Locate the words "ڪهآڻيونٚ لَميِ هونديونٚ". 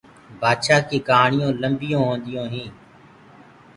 1.07-2.51